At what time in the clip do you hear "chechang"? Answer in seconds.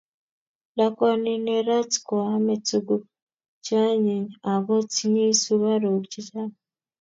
6.11-6.53